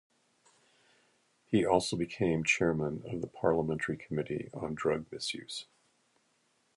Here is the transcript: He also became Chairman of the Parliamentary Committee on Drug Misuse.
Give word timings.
He 1.45 1.63
also 1.63 1.95
became 1.95 2.43
Chairman 2.43 3.03
of 3.05 3.21
the 3.21 3.27
Parliamentary 3.27 3.97
Committee 3.97 4.49
on 4.51 4.73
Drug 4.73 5.05
Misuse. 5.11 5.67